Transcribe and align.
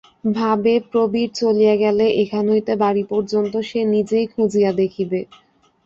ভাবে, 0.35 0.73
প্রবীর 0.89 1.29
চলিয়া 1.35 1.75
গেলে 1.83 2.05
এখান 2.23 2.45
হইতে 2.51 2.73
বাড়ি 2.83 3.03
পর্যন্ত 3.11 3.53
সে 3.69 3.79
নিজেই 3.93 4.25
খুঁজিয়া 4.33 4.71
দেখিবে। 4.81 5.19